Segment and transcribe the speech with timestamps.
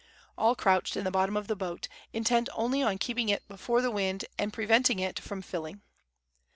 [0.35, 3.91] All crouched in the bottom of the boat, intent only on keeping it before the
[3.91, 5.83] wind and preventing it from filling.